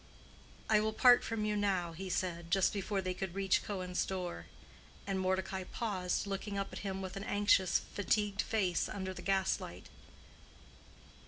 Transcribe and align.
"I 0.67 0.79
will 0.79 0.93
part 0.93 1.23
from 1.23 1.45
you 1.45 1.55
now," 1.55 1.91
he 1.91 2.09
said, 2.09 2.49
just 2.49 2.73
before 2.73 3.03
they 3.03 3.13
could 3.13 3.35
reach 3.35 3.63
Cohen's 3.63 4.03
door; 4.03 4.47
and 5.05 5.19
Mordecai 5.19 5.63
paused, 5.63 6.25
looking 6.25 6.57
up 6.57 6.73
at 6.73 6.79
him 6.79 7.03
with 7.03 7.15
an 7.17 7.23
anxious 7.23 7.77
fatigued 7.93 8.41
face 8.41 8.89
under 8.89 9.13
the 9.13 9.21
gaslight. 9.21 9.89